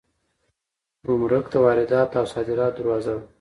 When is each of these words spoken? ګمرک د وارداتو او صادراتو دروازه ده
ګمرک 1.05 1.45
د 1.51 1.55
وارداتو 1.65 2.15
او 2.19 2.25
صادراتو 2.33 2.75
دروازه 2.79 3.13
ده 3.17 3.23